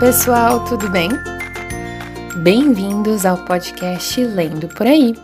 [0.00, 1.10] pessoal, tudo bem?
[2.42, 5.14] Bem-vindos ao podcast Lendo por Aí,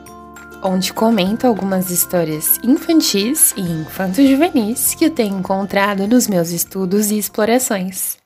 [0.62, 7.16] onde comento algumas histórias infantis e infanto-juvenis que eu tenho encontrado nos meus estudos e
[7.16, 8.18] explorações.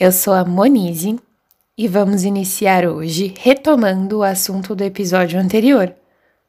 [0.00, 1.20] Eu sou a Monize
[1.76, 5.94] e vamos iniciar hoje retomando o assunto do episódio anterior,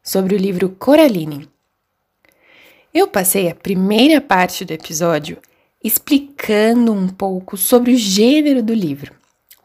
[0.02, 1.50] sobre o livro Coraline.
[2.94, 5.38] Eu passei a primeira parte do episódio
[5.86, 9.14] explicando um pouco sobre o gênero do livro,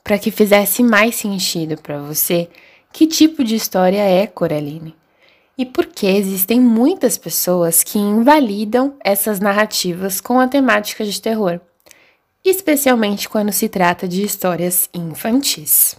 [0.05, 2.51] para que fizesse mais sentido para você
[2.93, 4.95] que tipo de história é Coraline
[5.57, 11.59] e por que existem muitas pessoas que invalidam essas narrativas com a temática de terror,
[12.45, 15.97] especialmente quando se trata de histórias infantis.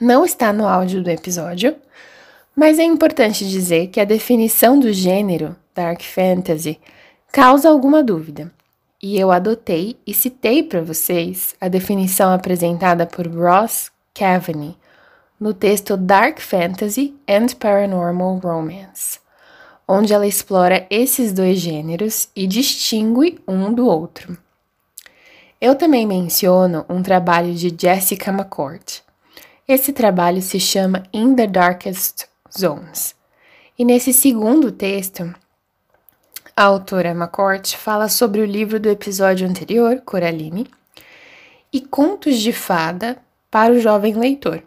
[0.00, 1.76] Não está no áudio do episódio,
[2.56, 6.80] mas é importante dizer que a definição do gênero Dark Fantasy
[7.30, 8.52] causa alguma dúvida
[9.02, 14.76] e eu adotei e citei para vocês a definição apresentada por Ross Cavaney
[15.40, 19.18] no texto Dark Fantasy and Paranormal Romance,
[19.88, 24.38] onde ela explora esses dois gêneros e distingue um do outro.
[25.60, 29.00] Eu também menciono um trabalho de Jessica McCourt.
[29.66, 33.16] Esse trabalho se chama In the Darkest Zones.
[33.76, 35.34] E nesse segundo texto,
[36.56, 40.66] a autora McCourt fala sobre o livro do episódio anterior, Coraline,
[41.72, 43.18] e contos de fada
[43.50, 44.62] para o jovem leitor.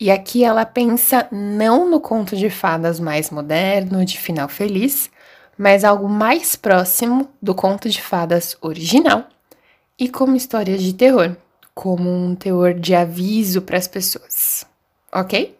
[0.00, 5.10] E aqui ela pensa não no conto de fadas mais moderno, de final feliz,
[5.56, 9.24] mas algo mais próximo do conto de fadas original
[9.98, 11.36] e como histórias de terror,
[11.74, 14.64] como um teor de aviso para as pessoas.
[15.12, 15.58] Ok?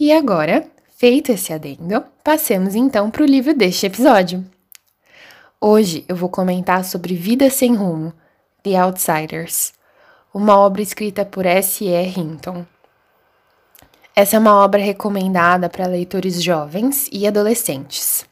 [0.00, 0.66] E agora
[0.98, 4.42] Feito esse adendo, passemos então para o livro deste episódio.
[5.60, 8.14] Hoje eu vou comentar sobre Vida Sem Rumo,
[8.62, 9.74] The Outsiders,
[10.32, 11.90] uma obra escrita por S.E.
[12.18, 12.64] Hinton.
[14.14, 18.24] Essa é uma obra recomendada para leitores jovens e adolescentes.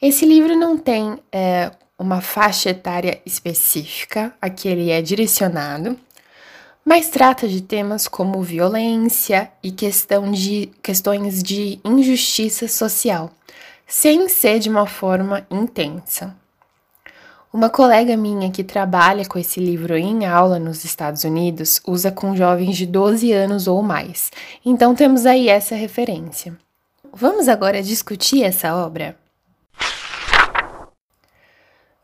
[0.00, 5.98] Esse livro não tem é, uma faixa etária específica a que ele é direcionado,
[6.86, 13.32] mas trata de temas como violência e questão de, questões de injustiça social,
[13.88, 16.36] sem ser de uma forma intensa.
[17.52, 22.36] Uma colega minha que trabalha com esse livro em aula nos Estados Unidos usa com
[22.36, 24.30] jovens de 12 anos ou mais,
[24.64, 26.56] então temos aí essa referência.
[27.12, 29.16] Vamos agora discutir essa obra?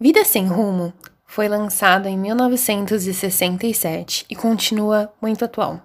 [0.00, 0.92] Vida Sem Rumo
[1.32, 5.80] foi lançado em 1967 e continua muito atual.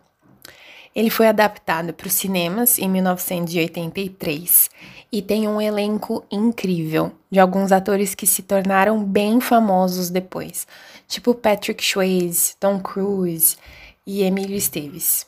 [0.93, 4.69] Ele foi adaptado para os cinemas em 1983
[5.09, 10.67] e tem um elenco incrível de alguns atores que se tornaram bem famosos depois,
[11.07, 13.55] tipo Patrick Swayze, Tom Cruise
[14.05, 15.25] e Emílio Esteves.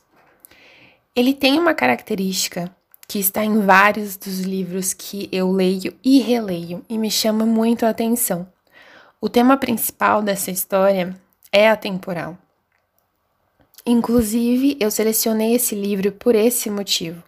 [1.15, 2.69] Ele tem uma característica
[3.07, 7.85] que está em vários dos livros que eu leio e releio e me chama muito
[7.85, 8.45] a atenção
[9.21, 11.13] o tema principal dessa história
[11.51, 12.37] é atemporal.
[13.85, 17.21] Inclusive, eu selecionei esse livro por esse motivo,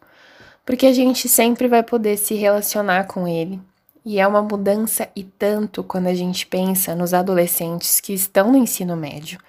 [0.66, 3.59] porque a gente sempre vai poder se relacionar com ele.
[4.06, 8.58] E é uma mudança e tanto quando a gente pensa nos adolescentes que estão no
[8.58, 9.40] ensino médio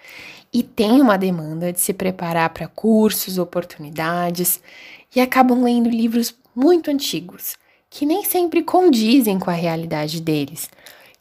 [0.53, 4.61] e tem uma demanda de se preparar para cursos, oportunidades
[5.15, 7.57] e acabam lendo livros muito antigos,
[7.89, 10.69] que nem sempre condizem com a realidade deles,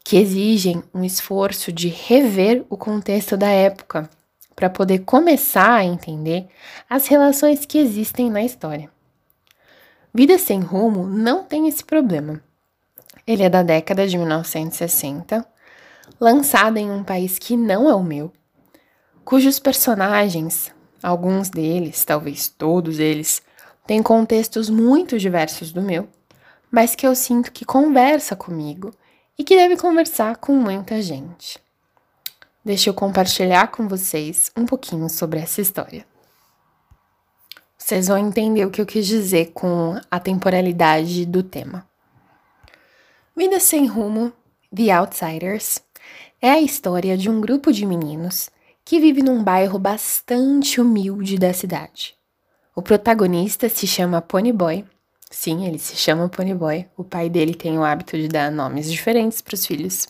[0.04, 4.08] que exigem um esforço de rever o contexto da época
[4.54, 6.46] para poder começar a entender
[6.88, 8.90] as relações que existem na história.
[10.12, 12.42] Vida Sem Rumo não tem esse problema.
[13.26, 15.46] Ele é da década de 1960,
[16.20, 18.32] lançado em um país que não é o meu,
[19.24, 23.42] cujos personagens, alguns deles, talvez todos eles,
[23.86, 26.08] têm contextos muito diversos do meu,
[26.70, 28.92] mas que eu sinto que conversa comigo
[29.38, 31.58] e que deve conversar com muita gente.
[32.64, 36.06] Deixa eu compartilhar com vocês um pouquinho sobre essa história.
[37.76, 41.84] Vocês vão entender o que eu quis dizer com a temporalidade do tema.
[43.36, 44.32] Vida Sem Rumo,
[44.74, 45.82] The Outsiders,
[46.40, 48.50] é a história de um grupo de meninos
[48.84, 52.14] que vive num bairro bastante humilde da cidade.
[52.74, 54.84] O protagonista se chama Ponyboy
[55.32, 56.86] Sim, ele se chama Ponyboy.
[56.94, 60.06] O pai dele tem o hábito de dar nomes diferentes para os filhos.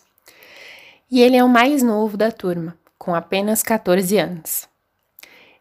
[1.09, 4.67] E ele é o mais novo da turma, com apenas 14 anos.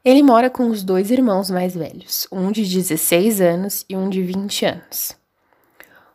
[0.05, 4.21] Ele mora com os dois irmãos mais velhos, um de 16 anos e um de
[4.21, 5.17] 20 anos.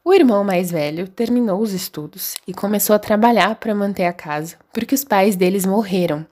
[0.04, 4.58] O irmão mais velho terminou os estudos e começou a trabalhar para manter a casa,
[4.74, 6.28] porque os pais deles morreram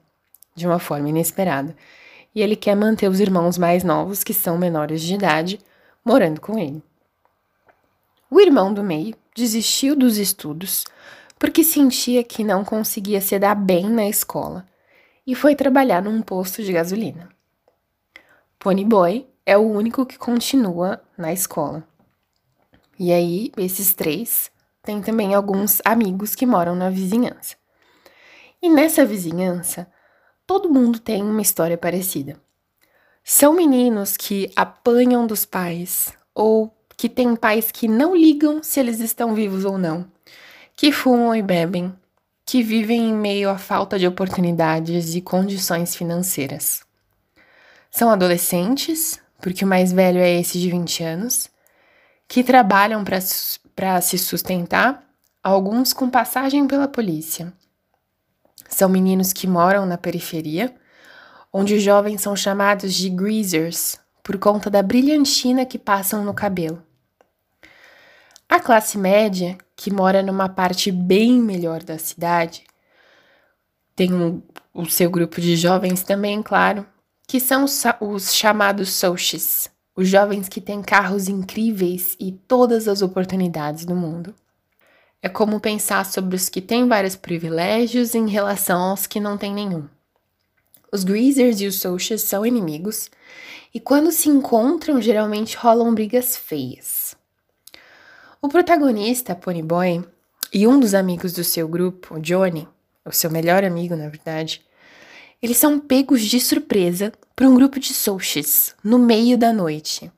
[0.53, 1.73] de uma forma inesperada,
[2.33, 5.61] e ele quer manter os irmãos mais novos, que são menores de idade,
[6.03, 6.83] morando com ele.
[8.35, 10.83] O irmão do meio desistiu dos estudos
[11.39, 14.65] porque sentia que não conseguia se dar bem na escola
[15.25, 17.29] e foi trabalhar num posto de gasolina.
[18.59, 21.87] Ponyboy é o único que continua na escola.
[22.99, 24.51] E aí, esses três
[24.83, 27.55] têm também alguns amigos que moram na vizinhança.
[28.61, 29.87] E nessa vizinhança,
[30.45, 32.37] todo mundo tem uma história parecida.
[33.23, 38.99] São meninos que apanham dos pais ou que têm pais que não ligam se eles
[38.99, 40.05] estão vivos ou não,
[40.75, 41.93] que fumam e bebem,
[42.45, 46.81] que vivem em meio à falta de oportunidades e condições financeiras.
[47.89, 51.49] São adolescentes, porque o mais velho é esse de 20 anos,
[52.27, 55.03] que trabalham para se sustentar,
[55.43, 57.53] alguns com passagem pela polícia.
[58.67, 60.73] São meninos que moram na periferia,
[61.53, 66.84] onde os jovens são chamados de greasers por conta da brilhantina que passam no cabelo.
[68.47, 72.63] A classe média, que mora numa parte bem melhor da cidade,
[73.95, 74.41] tem um,
[74.73, 76.85] o seu grupo de jovens também, claro,
[77.27, 83.01] que são os, os chamados socials, os jovens que têm carros incríveis e todas as
[83.01, 84.35] oportunidades do mundo.
[85.21, 89.53] É como pensar sobre os que têm vários privilégios em relação aos que não têm
[89.53, 89.89] nenhum.
[90.91, 93.09] Os greasers e os socials são inimigos,
[93.73, 97.04] e quando se encontram, geralmente rolam brigas feias.
[98.45, 100.05] O protagonista, Ponyboy,
[100.53, 102.67] e um dos amigos do seu grupo, Johnny,
[103.03, 104.63] o seu melhor amigo, na verdade,
[105.41, 110.11] eles são pegos de surpresa por um grupo de socials no meio da noite.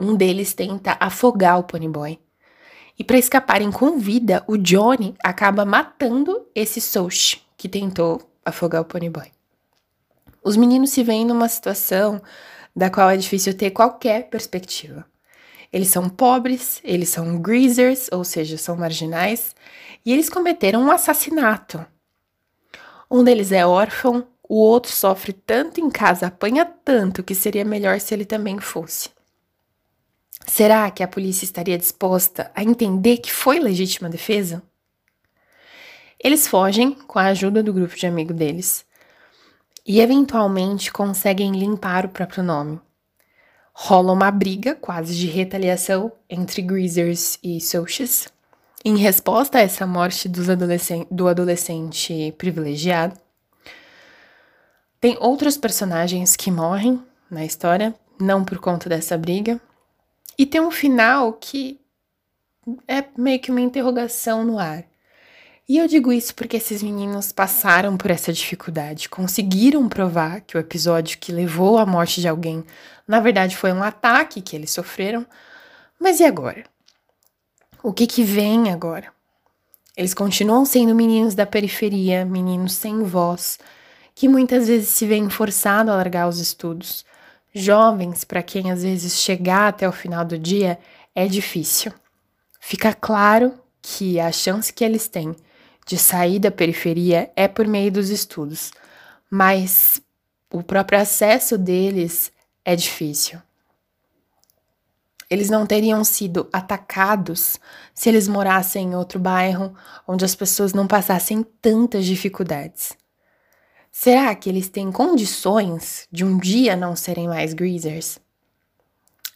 [0.00, 2.18] Um deles tenta afogar o Ponyboy.
[2.98, 8.86] E para escaparem com vida, o Johnny acaba matando esse Soch que tentou afogar o
[8.86, 9.30] Ponyboy.
[10.42, 12.18] Os meninos se veem numa situação
[12.74, 15.04] da qual é difícil ter qualquer perspectiva.
[15.72, 19.54] Eles são pobres, eles são greasers, ou seja, são marginais,
[20.04, 21.84] e eles cometeram um assassinato.
[23.10, 28.00] Um deles é órfão, o outro sofre tanto em casa, apanha tanto que seria melhor
[28.00, 29.10] se ele também fosse.
[30.46, 34.62] Será que a polícia estaria disposta a entender que foi legítima defesa?
[36.22, 38.86] Eles fogem com a ajuda do grupo de amigo deles
[39.84, 42.80] e eventualmente conseguem limpar o próprio nome.
[43.78, 48.26] Rola uma briga quase de retaliação entre Greasers e Socials
[48.82, 53.20] em resposta a essa morte do adolescente privilegiado.
[54.98, 59.60] Tem outros personagens que morrem na história, não por conta dessa briga,
[60.38, 61.78] e tem um final que
[62.88, 64.84] é meio que uma interrogação no ar.
[65.68, 70.60] E eu digo isso porque esses meninos passaram por essa dificuldade, conseguiram provar que o
[70.60, 72.64] episódio que levou à morte de alguém,
[73.06, 75.26] na verdade, foi um ataque que eles sofreram.
[75.98, 76.64] Mas e agora?
[77.82, 79.12] O que que vem agora?
[79.96, 83.58] Eles continuam sendo meninos da periferia, meninos sem voz,
[84.14, 87.04] que muitas vezes se veem forçados a largar os estudos,
[87.52, 90.78] jovens para quem às vezes chegar até o final do dia
[91.12, 91.92] é difícil.
[92.60, 95.34] Fica claro que a chance que eles têm
[95.86, 98.72] de sair da periferia é por meio dos estudos,
[99.30, 100.00] mas
[100.52, 102.32] o próprio acesso deles
[102.64, 103.40] é difícil.
[105.30, 107.58] Eles não teriam sido atacados
[107.94, 109.74] se eles morassem em outro bairro
[110.06, 112.96] onde as pessoas não passassem tantas dificuldades.
[113.90, 118.20] Será que eles têm condições de um dia não serem mais greasers?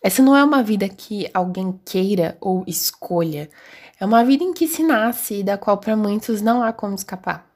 [0.03, 3.51] Essa não é uma vida que alguém queira ou escolha.
[3.99, 6.95] É uma vida em que se nasce e da qual para muitos não há como
[6.95, 7.47] escapar.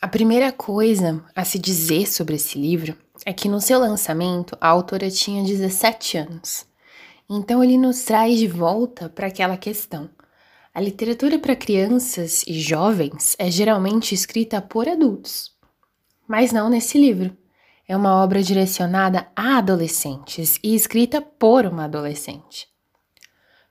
[0.00, 4.68] A primeira coisa a se dizer sobre esse livro é que no seu lançamento a
[4.68, 6.66] autora tinha 17 anos.
[7.28, 10.08] Então ele nos traz de volta para aquela questão.
[10.72, 15.50] A literatura para crianças e jovens é geralmente escrita por adultos.
[16.28, 17.36] Mas não nesse livro.
[17.88, 22.66] É uma obra direcionada a adolescentes e escrita por uma adolescente.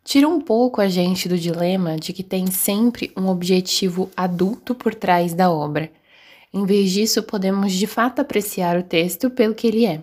[0.05, 4.95] Tira um pouco a gente do dilema de que tem sempre um objetivo adulto por
[4.95, 5.91] trás da obra.
[6.53, 10.01] Em vez disso, podemos de fato apreciar o texto pelo que ele é.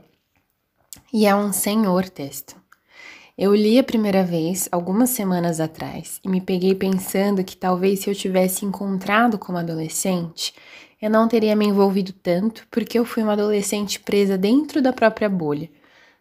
[1.10, 2.60] E é um senhor texto.
[3.38, 8.10] Eu li a primeira vez algumas semanas atrás e me peguei pensando que talvez se
[8.10, 10.52] eu tivesse encontrado como adolescente,
[11.02, 15.28] eu não teria me envolvido tanto porque eu fui uma adolescente presa dentro da própria
[15.28, 15.68] bolha,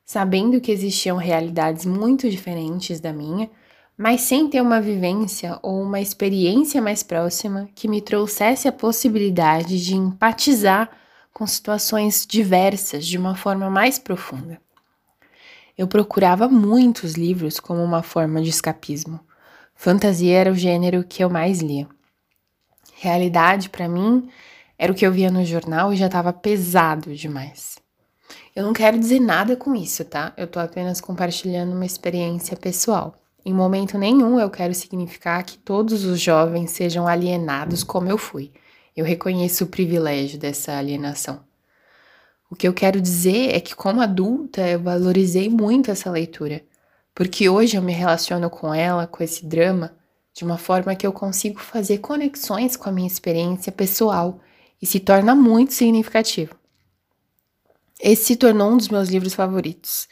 [0.04, 3.48] sabendo que existiam realidades muito diferentes da minha,
[3.96, 9.86] mas sem ter uma vivência ou uma experiência mais próxima que me trouxesse a possibilidade
[9.86, 10.90] de empatizar
[11.32, 14.60] com situações diversas de uma forma mais profunda.
[15.78, 19.20] Eu procurava muitos livros como uma forma de escapismo.
[19.76, 21.88] Fantasia era o gênero que eu mais lia.
[22.96, 24.28] Realidade, para mim,
[24.82, 27.78] era o que eu via no jornal e já estava pesado demais.
[28.56, 30.34] Eu não quero dizer nada com isso, tá?
[30.36, 33.14] Eu tô apenas compartilhando uma experiência pessoal.
[33.46, 38.52] Em momento nenhum eu quero significar que todos os jovens sejam alienados como eu fui.
[38.98, 41.42] Eu reconheço o privilégio dessa alienação.
[42.50, 46.64] O que eu quero dizer é que, como adulta, eu valorizei muito essa leitura,
[47.14, 49.96] porque hoje eu me relaciono com ela, com esse drama,
[50.34, 54.40] de uma forma que eu consigo fazer conexões com a minha experiência pessoal
[54.82, 56.56] e se torna muito significativo.
[58.02, 60.08] Esse se tornou um dos meus livros favoritos.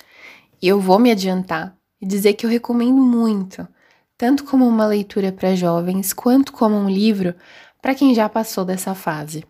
[0.62, 3.68] E eu vou me adiantar e dizer que eu recomendo muito,
[4.18, 7.34] tanto como uma leitura para jovens, quanto como um livro
[7.82, 9.44] para quem já passou dessa fase.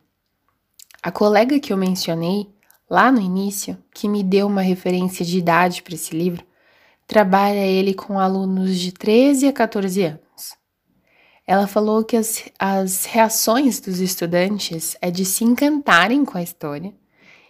[1.01, 2.47] A colega que eu mencionei
[2.89, 6.45] lá no início, que me deu uma referência de idade para esse livro,
[7.07, 10.28] trabalha ele com alunos de 13 a 14 anos.
[11.49, 16.93] Ela falou que as, as reações dos estudantes é de se encantarem com a história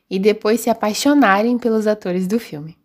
[0.09, 2.77] e depois se apaixonarem pelos atores do filme.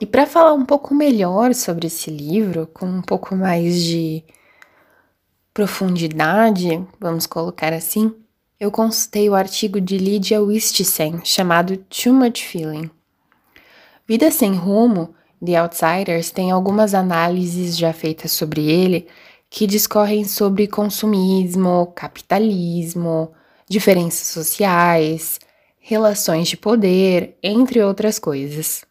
[0.00, 4.24] E para falar um pouco melhor sobre esse livro, com um pouco mais de
[5.52, 8.10] profundidade, vamos colocar assim,
[8.58, 12.90] eu consultei o artigo de Lydia Wistisen chamado Too Much Feeling.
[14.08, 15.14] Vida Sem Rumo,
[15.44, 19.06] The Outsiders, tem algumas análises já feitas sobre ele
[19.50, 23.32] que discorrem sobre consumismo, capitalismo,
[23.68, 25.40] diferenças sociais,
[25.80, 28.84] relações de poder, entre outras coisas.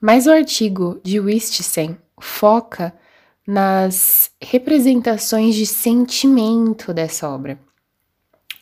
[0.00, 2.94] Mas o artigo de Wistsen foca
[3.46, 7.58] nas representações de sentimento dessa obra.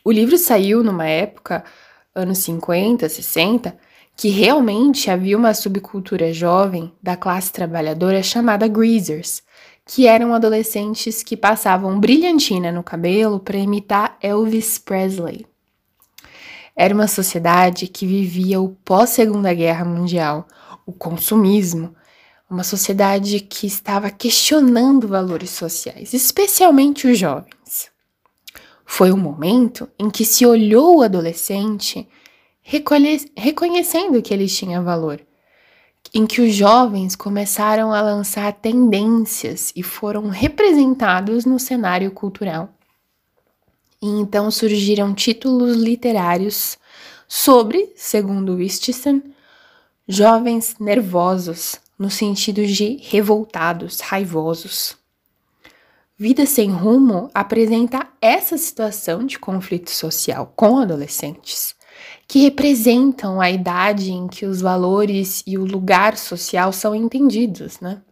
[0.02, 1.62] O livro saiu numa época,
[2.14, 3.76] anos 50, 60,
[4.16, 9.42] que realmente havia uma subcultura jovem da classe trabalhadora chamada greasers,
[9.92, 15.44] que eram adolescentes que passavam brilhantina no cabelo para imitar Elvis Presley.
[16.76, 20.46] Era uma sociedade que vivia o pós-Segunda Guerra Mundial,
[20.86, 21.92] o consumismo,
[22.48, 27.90] uma sociedade que estava questionando valores sociais, especialmente os jovens.
[28.86, 32.08] Foi o momento em que se olhou o adolescente
[32.62, 35.20] reconhecendo que ele tinha valor
[36.12, 42.74] em que os jovens começaram a lançar tendências e foram representados no cenário cultural.
[44.02, 46.78] E então surgiram títulos literários
[47.28, 49.22] sobre, segundo Wistson,
[50.08, 54.96] jovens nervosos, no sentido de revoltados, raivosos.
[56.18, 61.74] Vida Sem Rumo apresenta essa situação de conflito social com adolescentes
[62.26, 68.02] que representam a idade em que os valores e o lugar social são entendidos, né?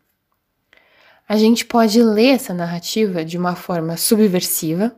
[1.29, 4.97] A gente pode ler essa narrativa de uma forma subversiva,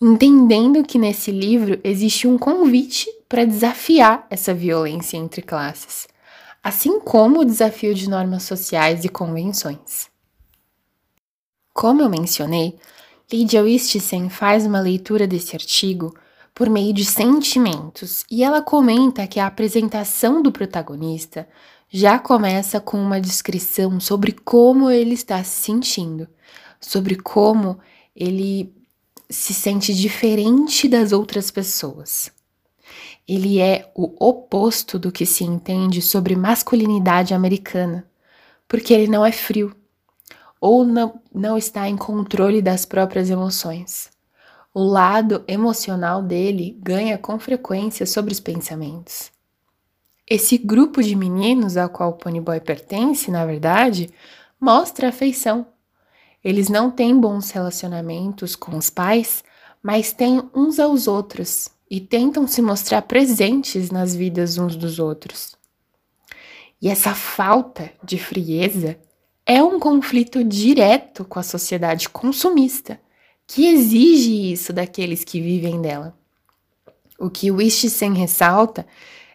[0.00, 6.06] entendendo que nesse livro existe um convite para desafiar essa violência entre classes,
[6.62, 10.10] assim como o desafio de normas sociais e convenções.
[11.72, 12.78] Como eu mencionei,
[13.32, 16.14] Lydia Wistisen faz uma leitura desse artigo
[16.60, 21.48] por meio de sentimentos, e ela comenta que a apresentação do protagonista
[21.88, 26.28] já começa com uma descrição sobre como ele está se sentindo,
[26.78, 27.78] sobre como
[28.14, 28.74] ele
[29.30, 32.30] se sente diferente das outras pessoas.
[33.26, 38.06] Ele é o oposto do que se entende sobre masculinidade americana,
[38.68, 39.74] porque ele não é frio
[40.60, 44.10] ou não, não está em controle das próprias emoções
[44.72, 49.32] o lado emocional dele ganha com frequência sobre os pensamentos.
[50.28, 54.10] Esse grupo de meninos ao qual o Ponyboy pertence, na verdade,
[54.60, 55.66] mostra afeição.
[56.42, 59.42] Eles não têm bons relacionamentos com os pais,
[59.82, 65.56] mas têm uns aos outros e tentam se mostrar presentes nas vidas uns dos outros.
[66.80, 68.96] E essa falta de frieza
[69.44, 73.00] é um conflito direto com a sociedade consumista
[73.52, 76.14] que exige isso daqueles que vivem dela.
[77.18, 78.86] O que Wistsen ressalta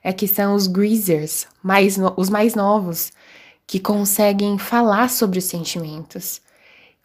[0.01, 3.11] é que são os greasers, mais no, os mais novos,
[3.67, 6.39] que conseguem falar sobre os sentimentos.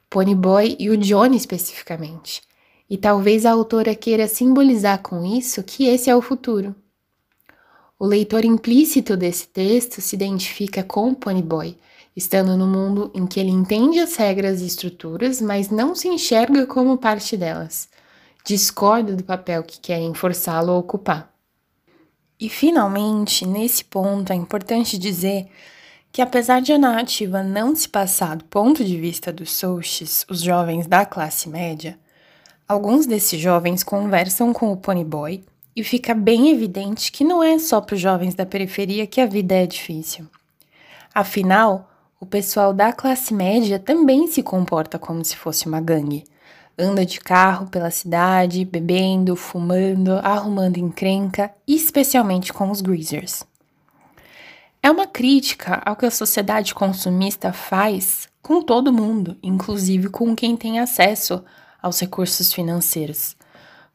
[0.08, 2.42] Ponyboy e o Johnny especificamente.
[2.88, 6.76] E talvez a autora queira simbolizar com isso que esse é o futuro.
[7.98, 11.76] O leitor implícito desse texto se identifica com o Ponyboy,
[12.16, 16.66] estando no mundo em que ele entende as regras e estruturas, mas não se enxerga
[16.66, 17.88] como parte delas.
[18.44, 21.32] Discorda do papel que querem forçá-lo a ocupar.
[22.38, 25.48] E finalmente, nesse ponto, é importante dizer
[26.10, 30.40] que apesar de a narrativa não se passar do ponto de vista dos Souches, os
[30.40, 31.98] jovens da classe média,
[32.66, 35.44] alguns desses jovens conversam com o Ponyboy
[35.76, 39.26] e fica bem evidente que não é só para os jovens da periferia que a
[39.26, 40.26] vida é difícil.
[41.14, 41.89] Afinal,
[42.20, 46.24] o pessoal da classe média também se comporta como se fosse uma gangue.
[46.78, 53.42] Anda de carro pela cidade, bebendo, fumando, arrumando encrenca, especialmente com os greasers.
[54.82, 60.56] É uma crítica ao que a sociedade consumista faz com todo mundo, inclusive com quem
[60.56, 61.42] tem acesso
[61.82, 63.34] aos recursos financeiros.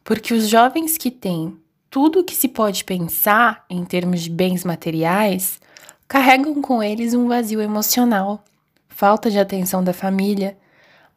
[0.03, 1.57] Porque os jovens que têm
[1.91, 5.59] tudo o que se pode pensar em termos de bens materiais
[6.07, 8.43] carregam com eles um vazio emocional,
[8.87, 10.57] falta de atenção da família,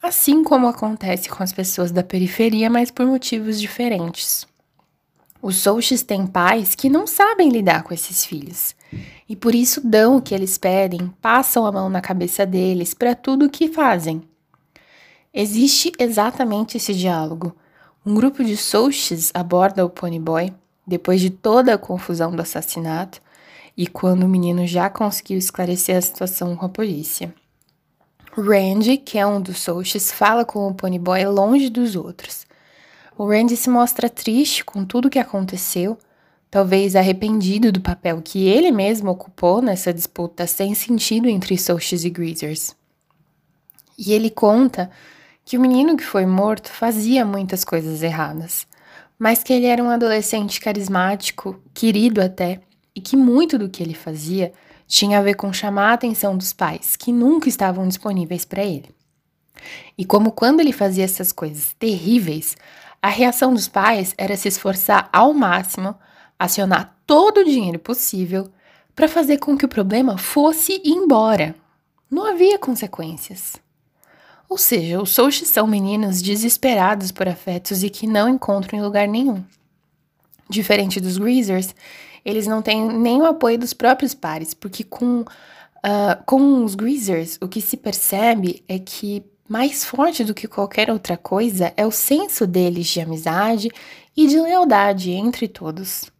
[0.02, 4.46] assim como acontece com as pessoas da periferia, mas por motivos diferentes.
[5.40, 8.74] Os Souches têm pais que não sabem lidar com esses filhos
[9.28, 13.14] e por isso dão o que eles pedem, passam a mão na cabeça deles para
[13.14, 14.22] tudo o que fazem.
[15.32, 17.54] Existe exatamente esse diálogo.
[18.04, 20.52] Um grupo de Souches aborda o Ponyboy
[20.86, 23.20] depois de toda a confusão do assassinato
[23.78, 27.34] e quando o menino já conseguiu esclarecer a situação com a polícia.
[28.36, 32.46] Randy, que é um dos Souches, fala com o Ponyboy longe dos outros
[33.18, 35.98] o Randy se mostra triste com tudo o que aconteceu,
[36.48, 42.10] talvez arrependido do papel que ele mesmo ocupou nessa disputa sem sentido entre Soches e
[42.10, 42.76] Greasers.
[43.98, 44.88] E ele conta
[45.44, 48.68] que o menino que foi morto fazia muitas coisas erradas,
[49.18, 52.60] mas que ele era um adolescente carismático, querido até,
[52.98, 54.52] e que muito do que ele fazia
[54.84, 58.92] tinha a ver com chamar a atenção dos pais, que nunca estavam disponíveis para ele.
[59.96, 62.56] E como quando ele fazia essas coisas terríveis,
[63.00, 65.94] a reação dos pais era se esforçar ao máximo,
[66.36, 68.50] acionar todo o dinheiro possível
[68.96, 71.54] para fazer com que o problema fosse embora.
[72.10, 73.54] Não havia consequências.
[74.48, 79.06] Ou seja, os Souches são meninos desesperados por afetos e que não encontram em lugar
[79.06, 79.44] nenhum.
[80.50, 81.74] Diferente dos Greasers,
[82.28, 87.38] eles não têm nem o apoio dos próprios pares, porque com, uh, com os Greasers
[87.40, 91.90] o que se percebe é que mais forte do que qualquer outra coisa é o
[91.90, 93.70] senso deles de amizade
[94.14, 96.12] e de lealdade entre todos.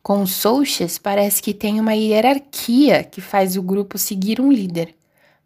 [0.00, 4.94] Com os Souches, parece que tem uma hierarquia que faz o grupo seguir um líder,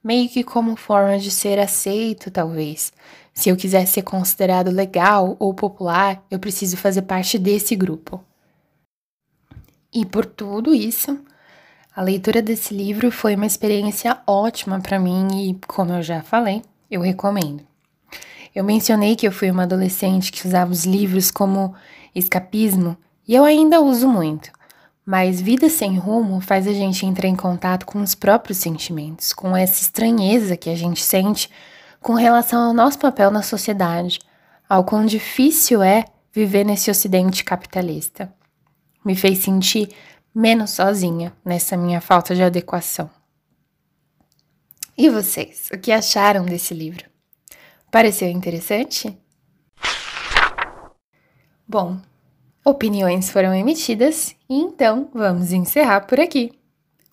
[0.05, 2.93] meio que como forma de ser aceito, talvez.
[3.33, 8.23] Se eu quiser ser considerado legal ou popular, eu preciso fazer parte desse grupo.
[9.97, 11.19] E por tudo isso,
[11.95, 16.61] a leitura desse livro foi uma experiência ótima para mim e, como eu já falei,
[16.91, 17.63] eu recomendo.
[18.55, 21.75] Eu mencionei que eu fui uma adolescente que usava os livros como
[22.15, 22.95] escapismo
[23.27, 24.51] e eu ainda uso muito.
[25.03, 29.57] Mas vida sem rumo faz a gente entrar em contato com os próprios sentimentos, com
[29.57, 31.49] essa estranheza que a gente sente
[32.03, 34.19] com relação ao nosso papel na sociedade,
[34.69, 36.05] ao quão difícil é
[36.35, 38.31] viver nesse ocidente capitalista.
[39.07, 39.89] Me fez sentir
[40.35, 43.09] menos sozinha nessa minha falta de adequação.
[44.99, 47.05] E vocês, o que acharam desse livro?
[47.89, 49.17] Pareceu interessante?
[51.69, 52.01] Bom,
[52.65, 56.51] opiniões foram emitidas e então vamos encerrar por aqui.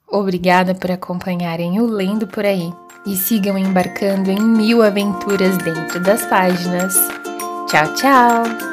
[0.08, 2.74] Obrigada por acompanharem o Lendo por aí
[3.06, 6.96] e sigam embarcando em mil aventuras dentro das páginas.
[7.68, 8.73] Tchau, tchau!